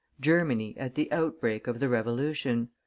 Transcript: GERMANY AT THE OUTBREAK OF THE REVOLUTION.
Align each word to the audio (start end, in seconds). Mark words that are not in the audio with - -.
GERMANY 0.19 0.75
AT 0.79 0.95
THE 0.95 1.11
OUTBREAK 1.11 1.67
OF 1.67 1.79
THE 1.79 1.87
REVOLUTION. 1.87 2.69